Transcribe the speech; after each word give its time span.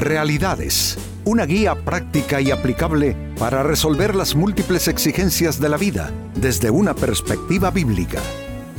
Realidades, 0.00 0.96
una 1.26 1.44
guía 1.44 1.74
práctica 1.74 2.40
y 2.40 2.50
aplicable 2.50 3.14
para 3.38 3.62
resolver 3.62 4.14
las 4.14 4.34
múltiples 4.34 4.88
exigencias 4.88 5.60
de 5.60 5.68
la 5.68 5.76
vida 5.76 6.10
desde 6.34 6.70
una 6.70 6.94
perspectiva 6.94 7.70
bíblica. 7.70 8.18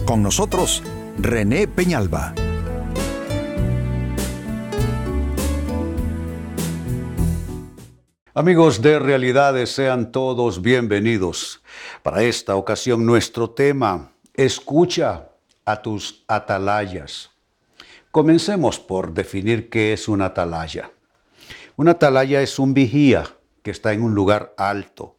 Con 0.03 0.23
nosotros, 0.23 0.81
René 1.19 1.67
Peñalba. 1.67 2.33
Amigos 8.33 8.81
de 8.81 8.97
Realidades, 8.97 9.69
sean 9.69 10.11
todos 10.11 10.63
bienvenidos. 10.63 11.61
Para 12.01 12.23
esta 12.23 12.55
ocasión 12.55 13.05
nuestro 13.05 13.51
tema, 13.51 14.11
escucha 14.33 15.29
a 15.65 15.81
tus 15.83 16.23
atalayas. 16.27 17.29
Comencemos 18.09 18.79
por 18.79 19.13
definir 19.13 19.69
qué 19.69 19.93
es 19.93 20.07
una 20.07 20.25
atalaya. 20.25 20.89
Una 21.81 21.93
atalaya 21.93 22.43
es 22.43 22.59
un 22.59 22.75
vigía 22.75 23.23
que 23.63 23.71
está 23.71 23.91
en 23.91 24.03
un 24.03 24.13
lugar 24.13 24.53
alto 24.55 25.17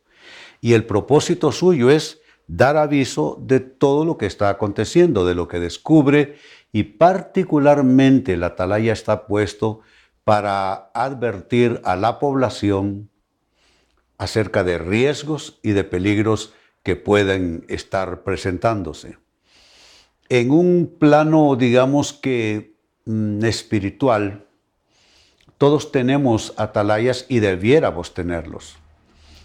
y 0.60 0.74
el 0.74 0.86
propósito 0.86 1.50
suyo 1.50 1.90
es 1.90 2.20
dar 2.46 2.76
aviso 2.76 3.36
de 3.42 3.58
todo 3.58 4.04
lo 4.04 4.16
que 4.16 4.26
está 4.26 4.48
aconteciendo, 4.48 5.26
de 5.26 5.34
lo 5.34 5.48
que 5.48 5.58
descubre 5.58 6.36
y 6.70 6.84
particularmente 6.84 8.36
la 8.36 8.46
atalaya 8.46 8.92
está 8.92 9.26
puesto 9.26 9.80
para 10.22 10.92
advertir 10.94 11.80
a 11.82 11.96
la 11.96 12.20
población 12.20 13.10
acerca 14.16 14.62
de 14.62 14.78
riesgos 14.78 15.58
y 15.64 15.72
de 15.72 15.82
peligros 15.82 16.54
que 16.84 16.94
pueden 16.94 17.64
estar 17.66 18.22
presentándose. 18.22 19.18
En 20.28 20.52
un 20.52 20.94
plano, 20.96 21.56
digamos 21.56 22.12
que 22.12 22.76
mm, 23.04 23.44
espiritual, 23.46 24.46
todos 25.62 25.92
tenemos 25.92 26.54
atalayas 26.56 27.24
y 27.28 27.38
debiéramos 27.38 28.14
tenerlos. 28.14 28.78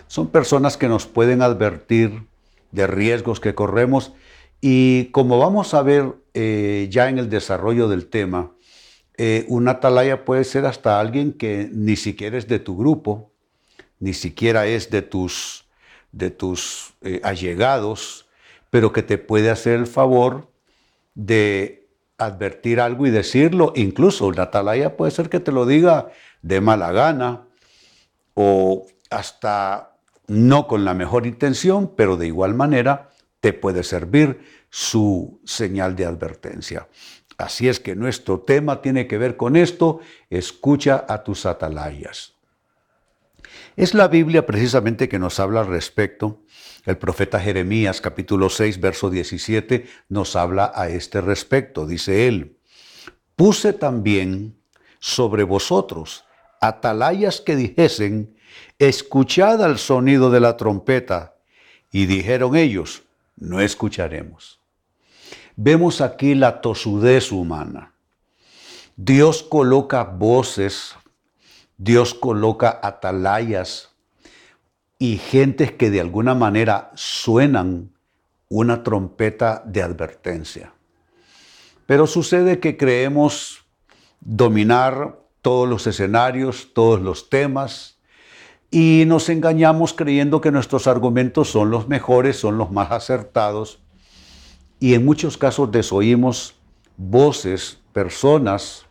Son 0.07 0.29
personas 0.29 0.75
que 0.75 0.87
nos 0.87 1.05
pueden 1.05 1.43
advertir 1.43 2.23
de 2.71 2.87
riesgos 2.87 3.39
que 3.39 3.53
corremos 3.53 4.13
y 4.59 5.11
como 5.11 5.37
vamos 5.37 5.75
a 5.75 5.83
ver 5.83 6.15
eh, 6.33 6.87
ya 6.89 7.09
en 7.09 7.19
el 7.19 7.29
desarrollo 7.29 7.87
del 7.87 8.07
tema, 8.07 8.51
eh, 9.15 9.45
una 9.47 9.73
atalaya 9.73 10.25
puede 10.25 10.43
ser 10.43 10.65
hasta 10.65 10.99
alguien 10.99 11.33
que 11.33 11.69
ni 11.71 11.95
siquiera 11.95 12.35
es 12.35 12.47
de 12.47 12.57
tu 12.57 12.75
grupo, 12.75 13.29
ni 13.99 14.15
siquiera 14.15 14.65
es 14.65 14.89
de 14.89 15.03
tus, 15.03 15.65
de 16.11 16.31
tus 16.31 16.95
eh, 17.03 17.21
allegados, 17.23 18.25
pero 18.71 18.91
que 18.91 19.03
te 19.03 19.19
puede 19.19 19.51
hacer 19.51 19.75
el 19.75 19.85
favor 19.85 20.49
de 21.13 21.76
advertir 22.17 22.79
algo 22.79 23.05
y 23.05 23.11
decirlo. 23.11 23.73
Incluso 23.75 24.31
la 24.31 24.43
atalaya 24.43 24.97
puede 24.97 25.11
ser 25.11 25.29
que 25.29 25.39
te 25.39 25.51
lo 25.51 25.65
diga 25.65 26.11
de 26.41 26.61
mala 26.61 26.91
gana 26.91 27.47
o 28.33 28.85
hasta 29.09 29.97
no 30.27 30.67
con 30.67 30.85
la 30.85 30.93
mejor 30.93 31.25
intención, 31.25 31.93
pero 31.95 32.17
de 32.17 32.27
igual 32.27 32.53
manera 32.53 33.09
te 33.39 33.53
puede 33.53 33.83
servir 33.83 34.41
su 34.69 35.39
señal 35.45 35.95
de 35.95 36.05
advertencia. 36.05 36.87
Así 37.37 37.69
es 37.69 37.79
que 37.79 37.95
nuestro 37.95 38.39
tema 38.39 38.81
tiene 38.81 39.07
que 39.07 39.17
ver 39.17 39.37
con 39.37 39.55
esto, 39.55 39.99
escucha 40.29 41.05
a 41.07 41.23
tus 41.23 41.45
atalayas. 41.45 42.36
Es 43.75 43.93
la 43.93 44.07
Biblia 44.07 44.45
precisamente 44.45 45.09
que 45.09 45.19
nos 45.19 45.39
habla 45.39 45.61
al 45.61 45.67
respecto. 45.67 46.43
El 46.85 46.97
profeta 46.97 47.39
Jeremías 47.39 48.01
capítulo 48.01 48.49
6 48.49 48.79
verso 48.79 49.09
17 49.09 49.85
nos 50.09 50.35
habla 50.35 50.71
a 50.73 50.89
este 50.89 51.21
respecto. 51.21 51.85
Dice 51.85 52.27
él, 52.27 52.57
puse 53.35 53.73
también 53.73 54.57
sobre 54.99 55.43
vosotros 55.43 56.25
atalayas 56.61 57.41
que 57.41 57.55
dijesen, 57.55 58.35
escuchad 58.79 59.63
al 59.63 59.77
sonido 59.77 60.29
de 60.29 60.39
la 60.39 60.57
trompeta. 60.57 61.35
Y 61.91 62.05
dijeron 62.05 62.55
ellos, 62.55 63.03
no 63.35 63.61
escucharemos. 63.61 64.59
Vemos 65.55 66.01
aquí 66.01 66.35
la 66.35 66.61
tosudez 66.61 67.31
humana. 67.31 67.93
Dios 68.95 69.43
coloca 69.43 70.03
voces, 70.03 70.95
Dios 71.77 72.13
coloca 72.13 72.79
atalayas 72.81 73.89
y 74.99 75.17
gentes 75.17 75.71
que 75.71 75.91
de 75.91 76.01
alguna 76.01 76.33
manera 76.33 76.91
suenan 76.95 77.91
una 78.49 78.83
trompeta 78.83 79.61
de 79.65 79.83
advertencia. 79.83 80.73
Pero 81.85 82.07
sucede 82.07 82.59
que 82.59 82.77
creemos 82.77 83.65
dominar 84.21 85.19
todos 85.41 85.69
los 85.69 85.85
escenarios, 85.87 86.69
todos 86.73 86.99
los 86.99 87.29
temas, 87.29 87.99
y 88.71 89.03
nos 89.07 89.29
engañamos 89.29 89.93
creyendo 89.93 90.41
que 90.41 90.51
nuestros 90.51 90.87
argumentos 90.87 91.49
son 91.49 91.69
los 91.69 91.87
mejores, 91.87 92.37
son 92.37 92.57
los 92.57 92.71
más 92.71 92.91
acertados, 92.91 93.79
y 94.79 94.93
en 94.93 95.05
muchos 95.05 95.37
casos 95.37 95.71
desoímos 95.71 96.55
voces, 96.97 97.79
personas 97.93 98.85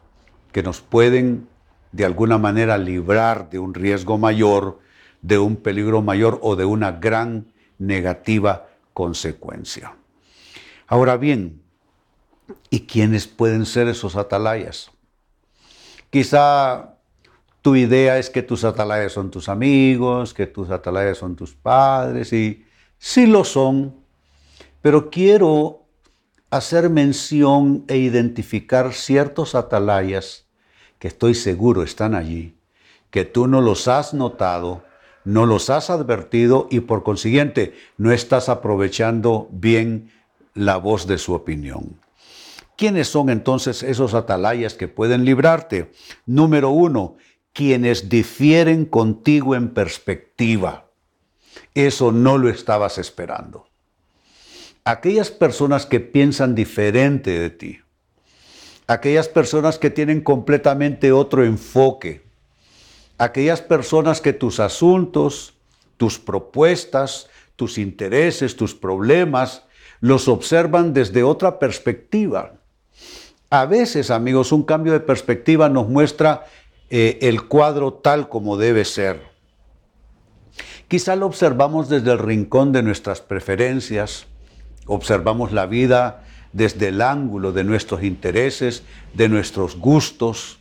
que 0.53 0.63
nos 0.63 0.81
pueden 0.81 1.49
de 1.97 2.05
alguna 2.05 2.37
manera 2.37 2.77
librar 2.77 3.49
de 3.49 3.59
un 3.59 3.73
riesgo 3.73 4.19
mayor, 4.19 4.81
de 5.23 5.39
un 5.39 5.57
peligro 5.57 6.03
mayor 6.03 6.39
o 6.43 6.55
de 6.55 6.67
una 6.67 6.93
gran 6.93 7.47
negativa 7.79 8.67
consecuencia. 8.93 9.97
Ahora 10.87 11.17
bien, 11.17 11.62
¿y 12.69 12.81
quiénes 12.81 13.27
pueden 13.27 13.65
ser 13.65 13.89
esos 13.89 14.15
atalayas? 14.15 14.91
Quizá 16.11 16.97
tu 17.62 17.77
idea 17.77 18.19
es 18.19 18.29
que 18.29 18.43
tus 18.43 18.65
atalayas 18.65 19.12
son 19.12 19.31
tus 19.31 19.49
amigos, 19.49 20.35
que 20.35 20.47
tus 20.47 20.69
atalayas 20.69 21.17
son 21.17 21.35
tus 21.35 21.55
padres, 21.55 22.31
y 22.35 22.62
sí 22.99 23.27
lo 23.27 23.43
son, 23.43 23.97
pero 24.83 25.09
quiero 25.09 25.87
hacer 26.51 26.91
mención 26.91 27.85
e 27.89 27.97
identificar 27.97 28.93
ciertos 28.93 29.55
atalayas 29.55 30.46
que 30.99 31.09
estoy 31.09 31.34
seguro 31.34 31.83
están 31.83 32.15
allí, 32.15 32.55
que 33.11 33.25
tú 33.25 33.47
no 33.47 33.61
los 33.61 33.89
has 33.89 34.15
notado, 34.15 34.84
no 35.25 35.47
los 35.47 35.71
has 35.71 35.91
advertido 35.91 36.69
y 36.71 36.81
por 36.81 37.03
consiguiente 37.03 37.75
no 37.99 38.12
estás 38.12 38.49
aprovechando 38.49 39.49
bien 39.51 40.11
la 40.55 40.77
voz 40.77 41.06
de 41.06 41.19
su 41.19 41.35
opinión. 41.35 42.01
¿Quiénes 42.77 43.09
son 43.09 43.31
entonces 43.31 43.83
esos 43.83 44.15
atalayas 44.15 44.75
que 44.75 44.87
pueden 44.87 45.25
librarte? 45.25 45.91
Número 46.27 46.71
uno, 46.71 47.17
quienes 47.53 48.09
difieren 48.11 48.85
contigo 48.85 49.55
en 49.55 49.71
perspectiva. 49.71 50.91
Eso 51.75 52.12
no 52.12 52.37
lo 52.37 52.51
estabas 52.51 52.99
esperando. 52.99 53.67
Aquellas 54.85 55.31
personas 55.31 55.87
que 55.87 56.01
piensan 56.01 56.55
diferente 56.55 57.39
de 57.39 57.51
ti. 57.51 57.79
Aquellas 58.87 59.29
personas 59.29 59.79
que 59.79 59.91
tienen 59.91 60.21
completamente 60.21 61.13
otro 61.13 61.45
enfoque. 61.45 62.25
Aquellas 63.19 63.61
personas 63.61 64.21
que 64.21 64.33
tus 64.33 64.61
asuntos, 64.61 65.55
tus 65.97 66.19
propuestas, 66.19 67.29
tus 67.57 67.79
intereses, 67.79 68.57
tus 68.57 68.75
problemas, 68.75 69.65
los 70.01 70.29
observan 70.29 70.93
desde 70.93 71.23
otra 71.23 71.59
perspectiva. 71.59 72.53
A 73.51 73.67
veces, 73.67 74.11
amigos, 74.11 74.53
un 74.53 74.63
cambio 74.63 74.93
de 74.93 75.01
perspectiva 75.01 75.69
nos 75.69 75.89
muestra 75.89 76.45
eh, 76.91 77.19
el 77.23 77.49
cuadro 77.49 77.95
tal 77.95 78.29
como 78.29 78.57
debe 78.57 78.85
ser. 78.85 79.23
Quizá 80.89 81.17
lo 81.17 81.27
observamos 81.27 81.89
desde 81.89 82.13
el 82.13 82.19
rincón 82.19 82.73
de 82.73 82.83
nuestras 82.83 83.21
preferencias, 83.21 84.27
observamos 84.87 85.53
la 85.53 85.67
vida 85.67 86.25
desde 86.56 86.89
el 86.89 87.03
ángulo 87.03 87.53
de 87.53 87.65
nuestros 87.65 88.03
intereses, 88.03 88.83
de 89.12 89.28
nuestros 89.28 89.77
gustos, 89.77 90.58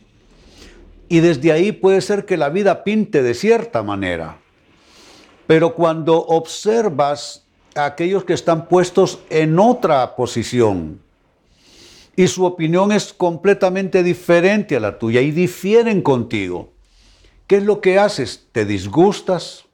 y 1.08 1.20
desde 1.20 1.52
ahí 1.52 1.72
puede 1.72 2.02
ser 2.02 2.26
que 2.26 2.36
la 2.36 2.50
vida 2.50 2.84
pinte 2.84 3.22
de 3.22 3.32
cierta 3.32 3.82
manera. 3.82 4.38
Pero 5.46 5.74
cuando 5.74 6.18
observas 6.18 7.46
a 7.74 7.86
aquellos 7.86 8.24
que 8.24 8.34
están 8.34 8.68
puestos 8.68 9.20
en 9.30 9.58
otra 9.58 10.16
posición, 10.16 11.00
y 12.14 12.28
su 12.28 12.44
opinión 12.44 12.92
es 12.92 13.14
completamente 13.14 14.02
diferente 14.02 14.76
a 14.76 14.80
la 14.80 14.98
tuya 14.98 15.22
y 15.22 15.30
difieren 15.30 16.02
contigo. 16.02 16.72
¿Qué 17.46 17.58
es 17.58 17.62
lo 17.62 17.80
que 17.80 17.98
haces? 17.98 18.48
¿Te 18.52 18.64
disgustas? 18.64 19.64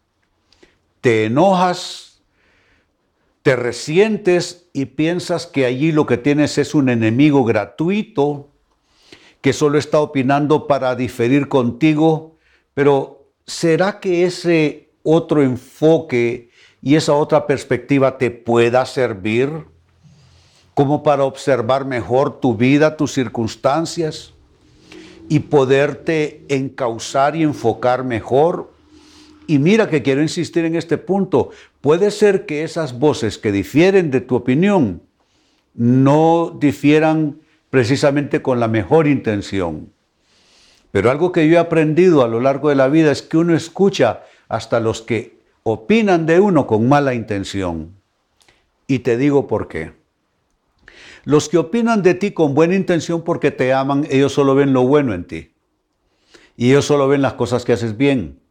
¿Te 1.01 1.25
enojas? 1.25 2.12
¿Te 3.43 3.57
resientes 3.57 4.69
y 4.73 4.87
piensas 4.87 5.47
que 5.47 5.67
allí 5.67 5.93
lo 5.93 6.07
que 6.07 6.17
tienes 6.17 6.59
es 6.59 6.75
un 6.75 6.89
enemigo 6.89 7.45
gratuito 7.45 8.49
que 9.41 9.53
solo 9.53 9.79
está 9.79 10.01
opinando 10.01 10.67
para 10.67 10.95
diferir 10.95 11.49
contigo? 11.49 12.37
Pero 12.75 13.27
¿será 13.47 14.01
que 14.01 14.25
ese 14.25 14.91
otro 15.03 15.43
enfoque 15.43 16.51
y 16.81 16.95
esa 16.95 17.15
otra 17.15 17.47
perspectiva 17.47 18.19
te 18.19 18.31
pueda 18.31 18.87
servir? 18.87 19.73
como 20.75 21.03
para 21.03 21.25
observar 21.25 21.85
mejor 21.85 22.41
tu 22.41 22.57
vida, 22.57 22.97
tus 22.97 23.13
circunstancias. 23.13 24.35
y 25.29 25.39
poderte 25.39 26.45
encauzar 26.49 27.37
y 27.37 27.43
enfocar 27.43 28.05
mejor. 28.05 28.72
Y 29.47 29.59
mira 29.59 29.89
que 29.89 30.03
quiero 30.03 30.23
insistir 30.23 30.65
en 30.65 30.77
este 30.77 30.99
punto. 30.99 31.51
Puede 31.81 32.11
ser 32.11 32.47
que 32.47 32.63
esas 32.63 32.99
voces 32.99 33.39
que 33.39 33.53
difieren 33.53 34.11
de 34.11 34.21
tu 34.21 34.37
opinión 34.37 35.03
no 35.75 36.57
difieran 36.59 37.41
precisamente 37.71 38.43
con 38.43 38.61
la 38.61 38.69
mejor 38.69 39.07
intención. 39.07 39.93
Pero 40.91 41.11
algo 41.11 41.33
que 41.33 41.49
yo 41.49 41.55
he 41.55 41.59
aprendido 41.59 42.23
a 42.23 42.29
lo 42.29 42.39
largo 42.39 42.69
de 42.69 42.75
la 42.75 42.89
vida 42.89 43.11
es 43.11 43.23
que 43.23 43.39
uno 43.39 43.57
escucha 43.57 44.25
hasta 44.49 44.79
los 44.79 45.01
que 45.01 45.39
opinan 45.63 46.27
de 46.27 46.39
uno 46.39 46.67
con 46.67 46.89
mala 46.89 47.15
intención. 47.15 47.95
Y 48.87 48.99
te 48.99 49.17
digo 49.17 49.47
por 49.47 49.69
qué. 49.69 49.93
Los 51.25 51.49
que 51.49 51.57
opinan 51.57 52.03
de 52.03 52.15
ti 52.15 52.33
con 52.33 52.55
buena 52.55 52.75
intención 52.75 53.23
porque 53.23 53.51
te 53.51 53.73
aman, 53.73 54.07
ellos 54.11 54.33
solo 54.35 54.55
ven 54.55 54.75
lo 54.75 54.83
bueno 54.83 55.15
en 55.15 55.25
ti. 55.25 55.53
Y 56.59 56.71
ellos 56.71 56.85
solo 56.85 57.09
ven 57.09 57.23
las 57.23 57.35
cosas 57.35 57.65
que 57.65 57.73
haces 57.73 57.97
bien. 57.97 58.42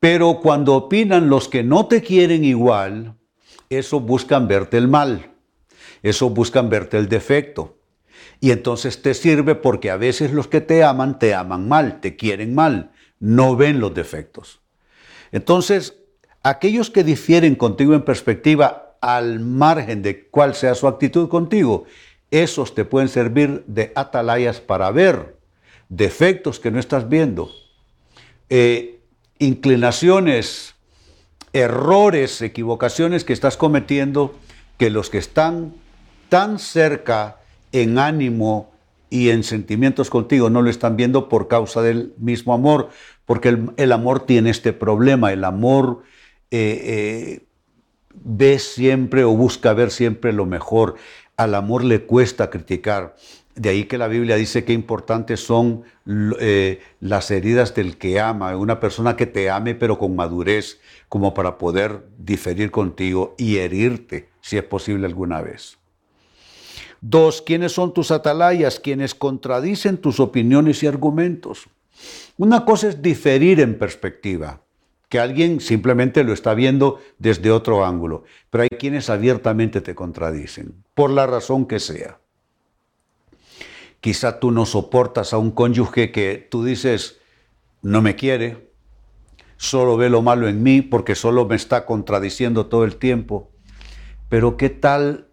Pero 0.00 0.40
cuando 0.40 0.74
opinan 0.74 1.28
los 1.28 1.48
que 1.48 1.64
no 1.64 1.86
te 1.86 2.02
quieren 2.02 2.44
igual, 2.44 3.16
eso 3.68 4.00
buscan 4.00 4.48
verte 4.48 4.76
el 4.78 4.88
mal. 4.88 5.32
Eso 6.02 6.30
buscan 6.30 6.68
verte 6.68 6.96
el 6.98 7.08
defecto. 7.08 7.78
Y 8.40 8.52
entonces 8.52 9.02
te 9.02 9.14
sirve 9.14 9.54
porque 9.54 9.90
a 9.90 9.96
veces 9.96 10.32
los 10.32 10.46
que 10.46 10.60
te 10.60 10.84
aman 10.84 11.18
te 11.18 11.34
aman 11.34 11.68
mal, 11.68 12.00
te 12.00 12.16
quieren 12.16 12.54
mal, 12.54 12.92
no 13.18 13.56
ven 13.56 13.80
los 13.80 13.94
defectos. 13.94 14.60
Entonces, 15.32 15.98
aquellos 16.42 16.90
que 16.90 17.02
difieren 17.02 17.56
contigo 17.56 17.94
en 17.94 18.04
perspectiva 18.04 18.96
al 19.00 19.40
margen 19.40 20.02
de 20.02 20.28
cuál 20.28 20.54
sea 20.54 20.74
su 20.74 20.86
actitud 20.86 21.28
contigo, 21.28 21.84
esos 22.30 22.74
te 22.74 22.84
pueden 22.84 23.08
servir 23.08 23.64
de 23.66 23.92
atalayas 23.94 24.60
para 24.60 24.90
ver 24.90 25.36
defectos 25.88 26.60
que 26.60 26.70
no 26.70 26.78
estás 26.78 27.08
viendo, 27.08 27.50
eh, 28.50 28.97
inclinaciones, 29.38 30.74
errores, 31.52 32.42
equivocaciones 32.42 33.24
que 33.24 33.32
estás 33.32 33.56
cometiendo, 33.56 34.34
que 34.76 34.90
los 34.90 35.10
que 35.10 35.18
están 35.18 35.74
tan 36.28 36.58
cerca 36.58 37.38
en 37.72 37.98
ánimo 37.98 38.70
y 39.10 39.30
en 39.30 39.42
sentimientos 39.42 40.10
contigo 40.10 40.50
no 40.50 40.62
lo 40.62 40.70
están 40.70 40.96
viendo 40.96 41.28
por 41.28 41.48
causa 41.48 41.82
del 41.82 42.12
mismo 42.18 42.52
amor, 42.52 42.90
porque 43.24 43.56
el, 43.76 43.92
amor 43.92 44.26
tiene 44.26 44.50
este 44.50 44.72
problema, 44.72 45.32
el 45.32 45.44
amor 45.44 46.02
eh, 46.50 46.82
eh, 46.84 47.46
ve 48.14 48.58
siempre 48.58 49.24
o 49.24 49.30
busca 49.30 49.72
ver 49.72 49.90
siempre 49.90 50.32
lo 50.32 50.46
mejor. 50.46 50.96
Al 51.38 51.54
amor 51.54 51.84
le 51.84 52.02
cuesta 52.02 52.50
criticar. 52.50 53.14
De 53.54 53.70
ahí 53.70 53.84
que 53.84 53.96
la 53.96 54.08
Biblia 54.08 54.36
dice 54.36 54.64
que 54.64 54.72
importantes 54.72 55.40
son 55.40 55.84
eh, 56.40 56.80
las 57.00 57.30
heridas 57.30 57.74
del 57.74 57.96
que 57.96 58.20
ama, 58.20 58.56
una 58.56 58.80
persona 58.80 59.16
que 59.16 59.26
te 59.26 59.48
ame 59.48 59.74
pero 59.74 59.98
con 59.98 60.14
madurez, 60.14 60.80
como 61.08 61.34
para 61.34 61.56
poder 61.56 62.04
diferir 62.18 62.70
contigo 62.70 63.34
y 63.38 63.58
herirte, 63.58 64.28
si 64.40 64.58
es 64.58 64.64
posible 64.64 65.06
alguna 65.06 65.40
vez. 65.40 65.78
Dos, 67.00 67.40
¿quiénes 67.40 67.72
son 67.72 67.94
tus 67.94 68.10
atalayas? 68.10 68.80
Quienes 68.80 69.14
contradicen 69.14 69.96
tus 69.98 70.18
opiniones 70.18 70.82
y 70.82 70.88
argumentos. 70.88 71.68
Una 72.36 72.64
cosa 72.64 72.88
es 72.88 73.00
diferir 73.00 73.60
en 73.60 73.78
perspectiva 73.78 74.60
que 75.08 75.18
alguien 75.18 75.60
simplemente 75.60 76.22
lo 76.24 76.32
está 76.32 76.54
viendo 76.54 77.00
desde 77.18 77.50
otro 77.50 77.84
ángulo, 77.84 78.24
pero 78.50 78.62
hay 78.62 78.68
quienes 78.68 79.08
abiertamente 79.08 79.80
te 79.80 79.94
contradicen, 79.94 80.84
por 80.94 81.10
la 81.10 81.26
razón 81.26 81.66
que 81.66 81.78
sea. 81.78 82.18
Quizá 84.00 84.38
tú 84.38 84.50
no 84.50 84.66
soportas 84.66 85.32
a 85.32 85.38
un 85.38 85.50
cónyuge 85.50 86.12
que 86.12 86.46
tú 86.50 86.64
dices, 86.64 87.18
no 87.82 88.02
me 88.02 88.16
quiere, 88.16 88.68
solo 89.56 89.96
ve 89.96 90.08
lo 90.08 90.22
malo 90.22 90.46
en 90.46 90.62
mí 90.62 90.82
porque 90.82 91.14
solo 91.14 91.46
me 91.46 91.56
está 91.56 91.84
contradiciendo 91.84 92.66
todo 92.66 92.84
el 92.84 92.96
tiempo. 92.96 93.50
Pero 94.28 94.56
¿qué 94.56 94.68
tal 94.68 95.26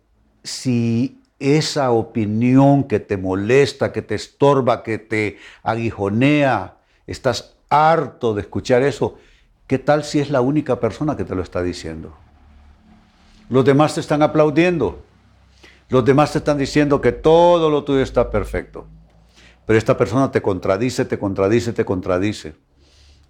si 0.44 1.22
esa 1.40 1.92
opinión 1.92 2.86
que 2.86 3.00
te 3.00 3.18
molesta, 3.18 3.92
que 3.92 4.02
te 4.02 4.16
estorba, 4.16 4.84
que 4.84 4.98
te 4.98 5.38
aguijonea, 5.64 6.78
estás 7.08 7.56
harto 7.70 8.34
de 8.34 8.42
escuchar 8.42 8.84
eso, 8.84 9.18
¿Qué 9.68 9.80
tal 9.80 10.04
si 10.04 10.20
es 10.20 10.30
la 10.30 10.42
única 10.42 10.80
persona 10.80 11.18
que 11.18 11.24
te 11.24 11.34
lo 11.34 11.42
está 11.42 11.64
diciendo? 11.64 12.16
Los 13.50 13.66
demás 13.66 13.96
te 13.96 14.00
están 14.00 14.22
aplaudiendo. 14.22 15.04
Los 15.90 16.06
demás 16.06 16.32
te 16.32 16.38
están 16.38 16.60
diciendo 16.60 17.02
que 17.02 17.12
todo 17.12 17.70
lo 17.72 17.84
tuyo 17.84 18.02
está 18.02 18.30
perfecto. 18.30 18.86
Pero 19.66 19.80
esta 19.80 19.98
persona 19.98 20.32
te 20.32 20.44
contradice, 20.44 21.06
te 21.06 21.18
contradice, 21.18 21.74
te 21.74 21.84
contradice. 21.84 22.56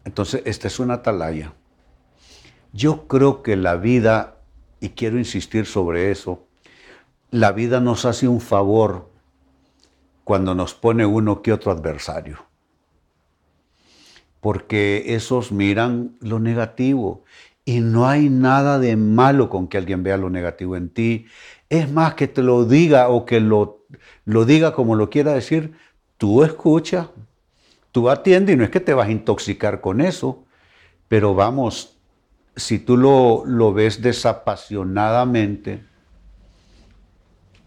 Entonces, 0.04 0.42
esta 0.46 0.68
es 0.68 0.78
una 0.80 0.96
atalaya. 0.96 1.54
Yo 2.74 3.08
creo 3.08 3.42
que 3.42 3.56
la 3.56 3.78
vida, 3.78 4.42
y 4.82 4.90
quiero 4.90 5.18
insistir 5.18 5.66
sobre 5.66 6.12
eso, 6.12 6.48
la 7.32 7.54
vida 7.54 7.80
nos 7.80 8.04
hace 8.04 8.28
un 8.28 8.42
favor 8.42 9.10
cuando 10.26 10.54
nos 10.54 10.74
pone 10.74 11.06
uno 11.06 11.42
que 11.42 11.54
otro 11.54 11.72
adversario 11.72 12.40
porque 14.46 15.16
esos 15.16 15.52
miran 15.52 16.18
lo 16.20 16.38
negativo 16.38 17.24
y 17.66 17.80
no 17.80 18.08
hay 18.08 18.30
nada 18.30 18.78
de 18.78 18.96
malo 18.96 19.50
con 19.50 19.68
que 19.68 19.80
alguien 19.80 20.04
vea 20.04 20.18
lo 20.18 20.30
negativo 20.30 20.76
en 20.76 20.90
ti. 20.90 21.26
Es 21.68 21.92
más 21.92 22.14
que 22.14 22.28
te 22.28 22.44
lo 22.44 22.64
diga 22.66 23.10
o 23.10 23.26
que 23.26 23.40
lo, 23.40 23.88
lo 24.24 24.46
diga 24.46 24.76
como 24.76 24.94
lo 24.94 25.10
quiera 25.10 25.34
decir, 25.34 25.74
tú 26.20 26.44
escucha, 26.44 27.10
tú 27.92 28.08
atiende 28.08 28.54
y 28.54 28.56
no 28.56 28.64
es 28.64 28.70
que 28.70 28.80
te 28.80 28.94
vas 28.94 29.08
a 29.08 29.12
intoxicar 29.12 29.82
con 29.82 30.00
eso, 30.00 30.46
pero 31.08 31.34
vamos, 31.34 31.98
si 32.56 32.78
tú 32.78 32.98
lo, 32.98 33.46
lo 33.48 33.74
ves 33.74 34.04
desapasionadamente, 34.04 35.84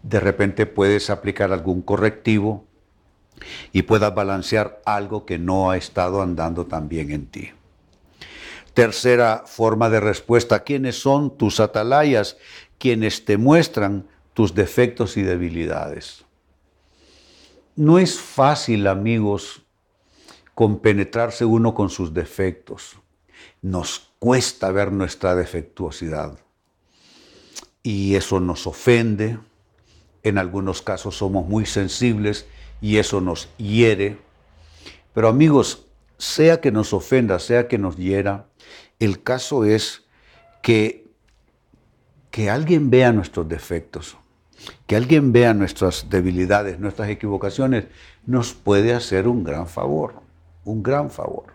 de 0.01 0.19
repente 0.21 0.65
puedes 0.65 1.09
aplicar 1.09 1.51
algún 1.51 1.81
correctivo 1.81 2.68
y 3.71 3.83
puedas 3.83 4.13
balancear 4.13 4.81
algo 4.85 5.25
que 5.25 5.37
no 5.37 5.71
ha 5.71 5.77
estado 5.77 6.21
andando 6.21 6.65
tan 6.65 6.89
bien 6.89 7.11
en 7.11 7.27
ti. 7.27 7.51
Tercera 8.73 9.43
forma 9.45 9.89
de 9.89 9.99
respuesta, 9.99 10.63
¿quiénes 10.63 11.01
son 11.01 11.37
tus 11.37 11.59
atalayas? 11.59 12.37
Quienes 12.77 13.25
te 13.25 13.37
muestran 13.37 14.07
tus 14.33 14.55
defectos 14.55 15.17
y 15.17 15.21
debilidades. 15.21 16.23
No 17.75 17.99
es 17.99 18.19
fácil, 18.19 18.87
amigos, 18.87 19.63
compenetrarse 20.53 21.45
uno 21.45 21.73
con 21.73 21.89
sus 21.89 22.13
defectos. 22.13 22.97
Nos 23.61 24.11
cuesta 24.19 24.71
ver 24.71 24.91
nuestra 24.91 25.35
defectuosidad. 25.35 26.37
Y 27.83 28.15
eso 28.15 28.39
nos 28.39 28.67
ofende. 28.67 29.39
En 30.23 30.37
algunos 30.37 30.81
casos 30.81 31.17
somos 31.17 31.47
muy 31.47 31.65
sensibles 31.65 32.45
y 32.81 32.97
eso 32.97 33.21
nos 33.21 33.49
hiere. 33.57 34.17
Pero 35.13 35.27
amigos, 35.27 35.85
sea 36.17 36.61
que 36.61 36.71
nos 36.71 36.93
ofenda, 36.93 37.39
sea 37.39 37.67
que 37.67 37.77
nos 37.77 37.95
hiera, 37.95 38.47
el 38.99 39.23
caso 39.23 39.65
es 39.65 40.05
que, 40.61 41.07
que 42.31 42.49
alguien 42.49 42.89
vea 42.89 43.11
nuestros 43.11 43.47
defectos, 43.47 44.17
que 44.87 44.95
alguien 44.95 45.31
vea 45.31 45.53
nuestras 45.53 46.09
debilidades, 46.09 46.79
nuestras 46.79 47.09
equivocaciones, 47.09 47.85
nos 48.25 48.53
puede 48.53 48.93
hacer 48.93 49.27
un 49.27 49.43
gran 49.43 49.67
favor, 49.67 50.15
un 50.65 50.83
gran 50.83 51.09
favor. 51.09 51.53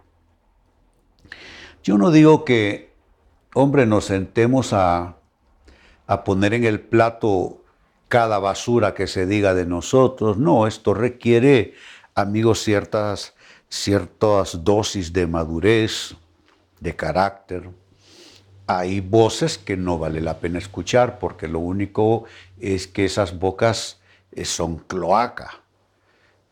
Yo 1.82 1.98
no 1.98 2.10
digo 2.10 2.44
que, 2.46 2.94
hombre, 3.54 3.84
nos 3.84 4.06
sentemos 4.06 4.72
a, 4.72 5.16
a 6.06 6.24
poner 6.24 6.54
en 6.54 6.64
el 6.64 6.80
plato 6.80 7.63
cada 8.14 8.38
basura 8.38 8.94
que 8.94 9.08
se 9.08 9.26
diga 9.26 9.54
de 9.54 9.66
nosotros. 9.66 10.38
No, 10.38 10.68
esto 10.68 10.94
requiere, 10.94 11.74
amigos, 12.14 12.62
ciertas, 12.62 13.34
ciertas 13.68 14.62
dosis 14.62 15.12
de 15.12 15.26
madurez, 15.26 16.14
de 16.78 16.94
carácter. 16.94 17.68
Hay 18.68 19.00
voces 19.00 19.58
que 19.58 19.76
no 19.76 19.98
vale 19.98 20.20
la 20.20 20.38
pena 20.38 20.60
escuchar 20.60 21.18
porque 21.18 21.48
lo 21.48 21.58
único 21.58 22.26
es 22.60 22.86
que 22.86 23.04
esas 23.04 23.36
bocas 23.36 24.00
eh, 24.30 24.44
son 24.44 24.76
cloaca. 24.76 25.50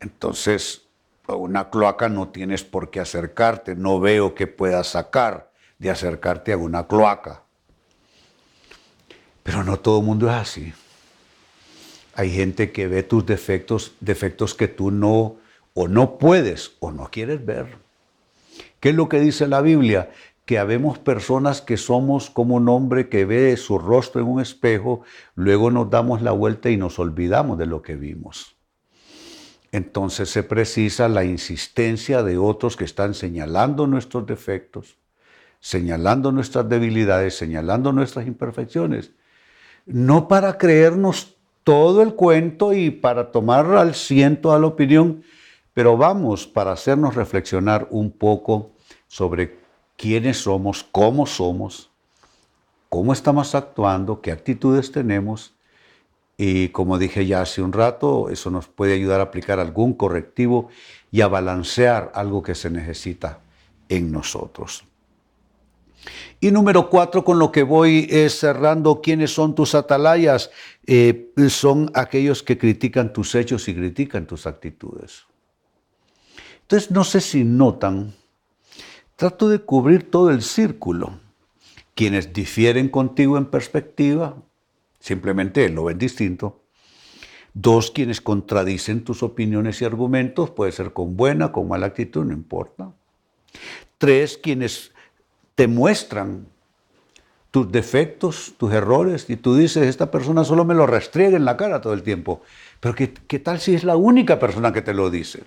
Entonces, 0.01 0.81
a 1.29 1.35
una 1.35 1.69
cloaca 1.69 2.09
no 2.09 2.27
tienes 2.27 2.65
por 2.65 2.89
qué 2.89 2.99
acercarte. 2.99 3.73
No 3.73 4.01
veo 4.01 4.35
que 4.35 4.47
puedas 4.47 4.87
sacar 4.87 5.49
de 5.79 5.91
acercarte 5.91 6.51
a 6.51 6.57
una 6.57 6.87
cloaca. 6.87 7.43
Pero 9.43 9.63
no 9.63 9.79
todo 9.79 9.99
el 9.99 10.05
mundo 10.05 10.29
es 10.29 10.35
así. 10.35 10.73
Hay 12.15 12.31
gente 12.31 12.71
que 12.71 12.87
ve 12.87 13.03
tus 13.03 13.25
defectos, 13.25 13.93
defectos 13.99 14.53
que 14.53 14.67
tú 14.67 14.91
no 14.91 15.37
o 15.73 15.87
no 15.87 16.17
puedes 16.17 16.73
o 16.79 16.91
no 16.91 17.09
quieres 17.11 17.43
ver. 17.43 17.77
¿Qué 18.79 18.89
es 18.89 18.95
lo 18.95 19.09
que 19.09 19.19
dice 19.19 19.47
la 19.47 19.61
Biblia? 19.61 20.11
Que 20.45 20.59
habemos 20.59 20.99
personas 20.99 21.61
que 21.61 21.77
somos 21.77 22.29
como 22.29 22.55
un 22.55 22.69
hombre 22.69 23.09
que 23.09 23.25
ve 23.25 23.55
su 23.57 23.79
rostro 23.79 24.21
en 24.21 24.27
un 24.27 24.41
espejo, 24.41 25.01
luego 25.35 25.71
nos 25.71 25.89
damos 25.89 26.21
la 26.21 26.31
vuelta 26.31 26.69
y 26.69 26.77
nos 26.77 26.99
olvidamos 26.99 27.57
de 27.57 27.65
lo 27.65 27.81
que 27.81 27.95
vimos. 27.95 28.55
entonces 29.71 30.29
se 30.29 30.43
precisa 30.43 31.07
la 31.07 31.23
insistencia 31.23 32.21
de 32.21 32.37
otros 32.37 32.77
que 32.77 32.83
están 32.83 33.15
señalando 33.15 33.87
nuestros 33.87 34.27
defectos, 34.27 34.97
señalando 35.59 36.31
nuestras 36.31 36.69
debilidades, 36.69 37.35
señalando 37.35 37.91
nuestras 37.91 38.27
imperfecciones. 38.27 39.13
No 39.87 40.27
para 40.27 40.59
creernos 40.59 41.32
todo 41.63 42.01
el 42.01 42.15
cuento 42.15 42.73
y 42.73 42.91
para 42.91 43.31
tomar 43.31 43.65
al 43.75 43.95
ciento 43.95 44.53
a 44.53 44.59
la 44.59 44.67
opinión, 44.67 45.23
pero 45.73 45.97
vamos 45.97 46.45
para 46.45 46.71
hacernos 46.71 47.15
reflexionar 47.15 47.87
un 47.89 48.11
poco 48.11 48.71
sobre 49.07 49.57
quiénes 49.97 50.37
somos, 50.37 50.83
cómo 50.83 51.25
somos, 51.25 51.89
cómo 52.89 53.13
estamos 53.13 53.55
actuando, 53.55 54.21
qué 54.21 54.31
actitudes 54.31 54.91
tenemos 54.91 55.55
y 56.37 56.69
como 56.69 56.97
dije 56.97 57.25
ya 57.25 57.41
hace 57.41 57.61
un 57.61 57.73
rato, 57.73 58.29
eso 58.29 58.49
nos 58.49 58.67
puede 58.67 58.93
ayudar 58.93 59.19
a 59.19 59.23
aplicar 59.23 59.59
algún 59.59 59.93
correctivo 59.93 60.69
y 61.11 61.21
a 61.21 61.27
balancear 61.27 62.11
algo 62.15 62.41
que 62.41 62.55
se 62.55 62.69
necesita 62.69 63.39
en 63.87 64.11
nosotros. 64.11 64.85
Y 66.39 66.51
número 66.51 66.89
cuatro, 66.89 67.23
con 67.23 67.39
lo 67.39 67.51
que 67.51 67.63
voy 67.63 68.09
cerrando, 68.29 69.01
¿quiénes 69.01 69.33
son 69.33 69.55
tus 69.55 69.75
atalayas? 69.75 70.51
Eh, 70.85 71.31
son 71.47 71.89
aquellos 71.93 72.43
que 72.43 72.57
critican 72.57 73.13
tus 73.13 73.35
hechos 73.35 73.67
y 73.69 73.75
critican 73.75 74.27
tus 74.27 74.45
actitudes. 74.45 75.25
Entonces, 76.61 76.91
no 76.91 77.03
sé 77.03 77.21
si 77.21 77.43
notan, 77.43 78.13
trato 79.15 79.47
de 79.47 79.59
cubrir 79.59 80.09
todo 80.09 80.31
el 80.31 80.41
círculo. 80.41 81.19
Quienes 81.95 82.33
difieren 82.33 82.89
contigo 82.89 83.37
en 83.37 83.45
perspectiva, 83.45 84.35
simplemente 84.99 85.69
lo 85.69 85.85
ven 85.85 85.99
distinto. 85.99 86.63
Dos, 87.53 87.91
quienes 87.91 88.19
contradicen 88.19 89.03
tus 89.03 89.21
opiniones 89.21 89.81
y 89.81 89.85
argumentos, 89.85 90.49
puede 90.49 90.71
ser 90.71 90.91
con 90.91 91.15
buena, 91.15 91.51
con 91.51 91.67
mala 91.67 91.85
actitud, 91.85 92.25
no 92.25 92.33
importa. 92.33 92.91
Tres, 93.99 94.39
quienes 94.39 94.92
te 95.55 95.67
muestran 95.67 96.47
tus 97.51 97.71
defectos, 97.71 98.55
tus 98.57 98.73
errores, 98.73 99.29
y 99.29 99.35
tú 99.35 99.55
dices, 99.55 99.85
esta 99.87 100.09
persona 100.09 100.43
solo 100.43 100.65
me 100.65 100.73
lo 100.73 100.87
restriega 100.87 101.37
en 101.37 101.45
la 101.45 101.55
cara 101.55 101.81
todo 101.81 101.93
el 101.93 102.01
tiempo. 102.01 102.41
Pero 102.79 102.95
¿qué, 102.95 103.13
qué 103.13 103.37
tal 103.37 103.59
si 103.59 103.75
es 103.75 103.83
la 103.83 103.95
única 103.95 104.39
persona 104.39 104.73
que 104.73 104.81
te 104.81 104.93
lo 104.93 105.11
dice? 105.11 105.43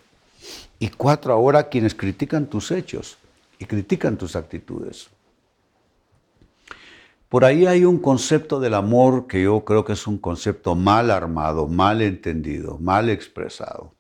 Y 0.79 0.89
cuatro, 0.91 1.33
ahora 1.33 1.69
quienes 1.69 1.95
critican 1.95 2.47
tus 2.47 2.71
hechos 2.71 3.19
y 3.59 3.65
critican 3.65 4.17
tus 4.17 4.37
actitudes. 4.37 5.09
Por 7.29 7.45
ahí 7.45 7.67
hay 7.67 7.85
un 7.85 7.99
concepto 7.99 8.61
del 8.61 8.75
amor 8.75 9.27
que 9.27 9.43
yo 9.43 9.65
creo 9.65 9.85
que 9.85 9.95
es 9.95 10.07
un 10.07 10.19
concepto 10.19 10.77
mal 10.77 11.11
armado, 11.11 11.67
mal 11.67 12.01
entendido, 12.03 12.79
mal 12.79 13.11
expresado. 13.11 13.96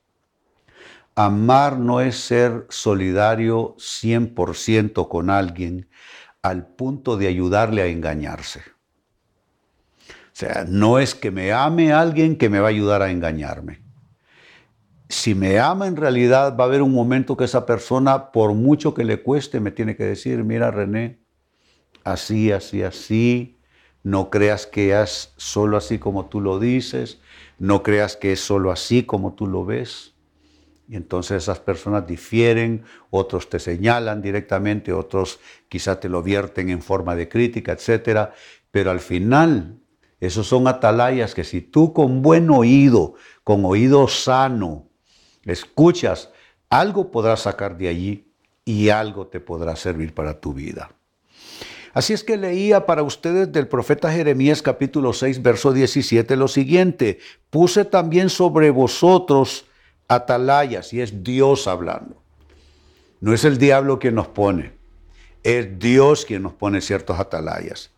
Amar 1.19 1.79
no 1.79 2.03
es 2.03 2.17
ser 2.17 2.67
solidario 2.69 3.75
100% 3.79 5.09
con 5.09 5.31
alguien 5.31 5.89
al 6.43 6.67
punto 6.67 7.17
de 7.17 7.27
ayudarle 7.27 7.81
a 7.81 7.87
engañarse. 7.87 8.61
O 10.11 10.39
sea, 10.39 10.67
no 10.69 10.99
es 10.99 11.15
que 11.15 11.31
me 11.31 11.55
ame 11.55 11.91
alguien 11.91 12.37
que 12.37 12.51
me 12.51 12.61
va 12.61 12.67
a 12.67 12.71
ayudar 12.71 13.01
a 13.01 13.11
engañarme. 13.11 13.81
Si 15.09 15.35
me 15.35 15.59
ama 15.59 15.87
en 15.87 15.97
realidad 15.97 16.55
va 16.55 16.65
a 16.65 16.67
haber 16.67 16.83
un 16.83 16.93
momento 16.93 17.35
que 17.35 17.45
esa 17.45 17.65
persona, 17.65 18.31
por 18.31 18.53
mucho 18.53 18.93
que 18.93 19.05
le 19.05 19.23
cueste, 19.23 19.59
me 19.59 19.71
tiene 19.71 19.97
que 19.97 20.05
decir, 20.05 20.45
mira 20.45 20.71
René, 20.71 21.19
así, 22.05 22.53
así, 22.53 22.83
así. 22.83 23.59
No 24.03 24.29
creas 24.29 24.67
que 24.67 25.01
es 25.01 25.33
solo 25.39 25.79
así 25.79 25.99
como 25.99 26.27
tú 26.27 26.43
lo 26.43 26.59
dices. 26.59 27.23
No 27.59 27.83
creas 27.83 28.19
que 28.19 28.33
es 28.33 28.41
solo 28.41 28.71
así 28.71 29.05
como 29.05 29.33
tú 29.33 29.47
lo 29.47 29.65
ves. 29.65 30.16
Y 30.89 30.97
entonces 30.97 31.43
esas 31.43 31.59
personas 31.59 32.07
difieren, 32.07 32.85
otros 33.11 33.49
te 33.49 33.59
señalan 33.59 34.23
directamente, 34.23 34.93
otros 34.93 35.41
quizá 35.69 35.99
te 35.99 36.09
lo 36.09 36.23
vierten 36.23 36.71
en 36.71 36.81
forma 36.81 37.17
de 37.17 37.29
crítica, 37.29 37.73
etc. 37.73 38.31
Pero 38.71 38.91
al 38.91 39.01
final, 39.01 39.79
esos 40.21 40.47
son 40.47 40.69
atalayas 40.69 41.35
que 41.35 41.45
si 41.45 41.61
tú 41.61 41.93
con 41.93 42.23
buen 42.23 42.51
oído, 42.51 43.15
con 43.43 43.65
oído 43.65 44.07
sano, 44.07 44.89
escuchas, 45.45 46.31
algo 46.71 47.11
podrás 47.11 47.41
sacar 47.41 47.77
de 47.77 47.89
allí 47.89 48.33
y 48.65 48.89
algo 48.89 49.27
te 49.27 49.41
podrá 49.41 49.77
servir 49.77 50.15
para 50.15 50.41
tu 50.41 50.53
vida. 50.53 50.91
Así 51.95 52.13
es 52.13 52.23
que 52.23 52.37
leía 52.37 52.85
para 52.85 53.03
ustedes 53.03 53.51
del 53.51 53.69
profeta 53.69 54.13
Jeremías 54.13 54.61
capítulo 54.61 55.15
6, 55.15 55.41
verso 55.43 55.73
17 55.73 56.37
lo 56.37 56.47
siguiente, 56.47 57.19
puse 57.49 57.87
también 57.87 58.29
sobre 58.29 58.71
vosotros 58.71 59.65
atalayas, 60.09 60.93
y 60.93 61.01
es 61.01 61.23
Dios 61.23 61.67
hablando. 61.67 62.23
No 63.21 63.33
es 63.33 63.45
el 63.45 63.59
diablo 63.59 63.99
quien 63.99 64.15
nos 64.15 64.29
pone, 64.29 64.73
es 65.43 65.79
Dios 65.79 66.25
quien 66.25 66.43
nos 66.43 66.53
pone 66.53 66.81
ciertos 66.81 67.19
atalayas. 67.19 67.91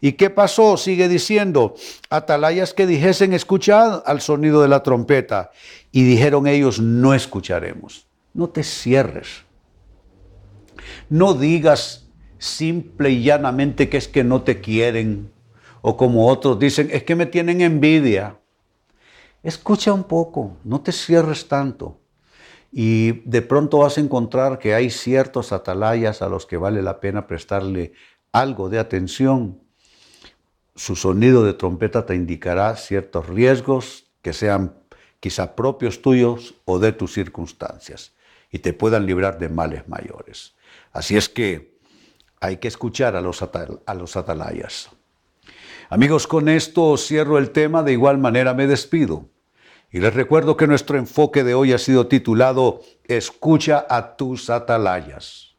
¿Y 0.00 0.12
qué 0.12 0.30
pasó? 0.30 0.76
Sigue 0.76 1.08
diciendo, 1.08 1.74
atalayas 2.08 2.72
que 2.72 2.86
dijesen, 2.86 3.32
escuchad 3.32 4.02
al 4.06 4.20
sonido 4.20 4.62
de 4.62 4.68
la 4.68 4.82
trompeta. 4.82 5.50
Y 5.90 6.04
dijeron 6.04 6.46
ellos, 6.46 6.80
no 6.80 7.14
escucharemos. 7.14 8.06
No 8.32 8.48
te 8.48 8.62
cierres. 8.62 9.44
No 11.08 11.34
digas, 11.34 12.06
simple 12.38 13.10
y 13.10 13.22
llanamente 13.22 13.88
que 13.88 13.96
es 13.96 14.06
que 14.06 14.22
no 14.22 14.42
te 14.42 14.60
quieren, 14.60 15.32
o 15.80 15.96
como 15.96 16.28
otros 16.28 16.58
dicen, 16.58 16.88
es 16.92 17.02
que 17.02 17.16
me 17.16 17.26
tienen 17.26 17.60
envidia. 17.60 18.38
Escucha 19.48 19.94
un 19.94 20.04
poco, 20.04 20.58
no 20.62 20.82
te 20.82 20.92
cierres 20.92 21.48
tanto. 21.48 21.98
Y 22.70 23.22
de 23.26 23.40
pronto 23.40 23.78
vas 23.78 23.96
a 23.96 24.02
encontrar 24.02 24.58
que 24.58 24.74
hay 24.74 24.90
ciertos 24.90 25.52
atalayas 25.52 26.20
a 26.20 26.28
los 26.28 26.44
que 26.44 26.58
vale 26.58 26.82
la 26.82 27.00
pena 27.00 27.26
prestarle 27.26 27.94
algo 28.30 28.68
de 28.68 28.78
atención. 28.78 29.58
Su 30.76 30.96
sonido 30.96 31.44
de 31.44 31.54
trompeta 31.54 32.04
te 32.04 32.14
indicará 32.14 32.76
ciertos 32.76 33.26
riesgos 33.26 34.04
que 34.20 34.34
sean 34.34 34.74
quizá 35.18 35.56
propios 35.56 36.02
tuyos 36.02 36.56
o 36.66 36.78
de 36.78 36.92
tus 36.92 37.14
circunstancias 37.14 38.12
y 38.52 38.58
te 38.58 38.74
puedan 38.74 39.06
librar 39.06 39.38
de 39.38 39.48
males 39.48 39.88
mayores. 39.88 40.56
Así 40.92 41.16
es 41.16 41.30
que 41.30 41.78
hay 42.38 42.58
que 42.58 42.68
escuchar 42.68 43.16
a 43.16 43.22
los, 43.22 43.42
a 43.42 43.94
los 43.94 44.14
atalayas. 44.14 44.90
Amigos, 45.88 46.26
con 46.26 46.50
esto 46.50 46.98
cierro 46.98 47.38
el 47.38 47.50
tema, 47.50 47.82
de 47.82 47.92
igual 47.92 48.18
manera 48.18 48.52
me 48.52 48.66
despido. 48.66 49.30
Y 49.90 50.00
les 50.00 50.12
recuerdo 50.12 50.54
que 50.56 50.66
nuestro 50.66 50.98
enfoque 50.98 51.44
de 51.44 51.54
hoy 51.54 51.72
ha 51.72 51.78
sido 51.78 52.08
titulado 52.08 52.80
Escucha 53.04 53.86
a 53.88 54.16
tus 54.16 54.50
atalayas. 54.50 55.56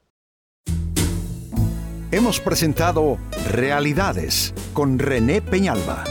Hemos 2.12 2.40
presentado 2.40 3.18
Realidades 3.52 4.54
con 4.74 5.00
René 5.00 5.42
Peñalba. 5.42 6.04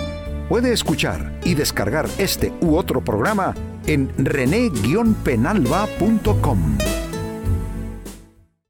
Puede 0.49 0.73
escuchar 0.73 1.39
y 1.45 1.55
descargar 1.55 2.09
este 2.19 2.53
u 2.61 2.77
otro 2.77 3.05
programa 3.05 3.55
en 3.87 4.11
rene-penalba.com. 4.17 6.79